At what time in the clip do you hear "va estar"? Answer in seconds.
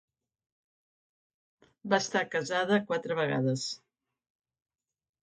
1.93-2.21